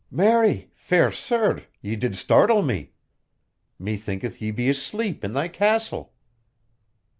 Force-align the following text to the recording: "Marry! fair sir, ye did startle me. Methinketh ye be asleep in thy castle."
"Marry! 0.09 0.71
fair 0.73 1.11
sir, 1.11 1.63
ye 1.79 1.95
did 1.95 2.17
startle 2.17 2.63
me. 2.63 2.91
Methinketh 3.79 4.41
ye 4.41 4.49
be 4.49 4.67
asleep 4.67 5.23
in 5.23 5.33
thy 5.33 5.47
castle." 5.47 6.11